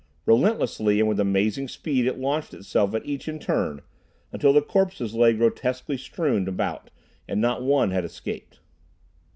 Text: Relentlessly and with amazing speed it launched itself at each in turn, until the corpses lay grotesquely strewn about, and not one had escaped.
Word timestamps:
Relentlessly 0.25 0.99
and 0.99 1.07
with 1.07 1.19
amazing 1.19 1.67
speed 1.67 2.07
it 2.07 2.17
launched 2.17 2.55
itself 2.55 2.95
at 2.95 3.05
each 3.05 3.27
in 3.27 3.37
turn, 3.37 3.83
until 4.31 4.51
the 4.51 4.59
corpses 4.59 5.13
lay 5.13 5.31
grotesquely 5.31 5.95
strewn 5.95 6.47
about, 6.47 6.89
and 7.27 7.39
not 7.39 7.61
one 7.61 7.91
had 7.91 8.03
escaped. 8.03 8.61